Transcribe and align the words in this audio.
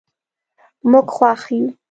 موږ 0.91 1.07
خوښ 1.15 1.41
یو. 1.57 1.65